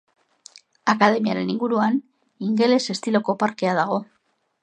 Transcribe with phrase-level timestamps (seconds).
[0.93, 1.99] Akademiaren inguruan
[2.47, 4.01] ingeles estiloko parkea dago.